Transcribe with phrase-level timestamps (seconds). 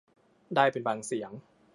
[0.55, 1.31] ได้เป็นบางเสียง